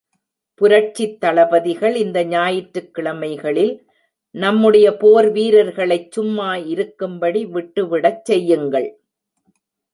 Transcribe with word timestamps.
புரட்சித் 0.61 1.19
தளபதிகள் 1.19 1.95
இந்த 1.95 2.19
ஞாயிற்றுக் 2.25 2.89
கிழமைகளில், 2.95 3.73
நம்முடைய 4.35 4.87
போர் 4.97 5.29
வீரர்களைச் 5.31 6.11
சும்மா 6.11 6.55
இருக்கும்படி 6.73 7.45
விட்டு 7.45 7.83
விடச் 7.87 8.25
செய்யுங்கள். 8.25 8.89